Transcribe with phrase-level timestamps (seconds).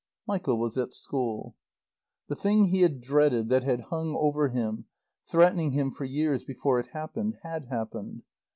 [0.27, 1.55] Michael was at school.
[2.27, 4.85] The thing he had dreaded, that had hung over him,
[5.29, 8.23] threatening him for years before it happened, had happened.